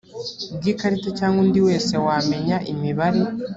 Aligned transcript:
bw 0.55 0.63
ikarita 0.71 1.09
cyangwa 1.17 1.39
undi 1.43 1.59
wese 1.67 1.93
wamenya 2.05 2.57
imibare 2.71 3.21